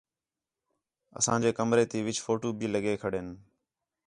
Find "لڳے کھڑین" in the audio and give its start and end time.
2.73-3.27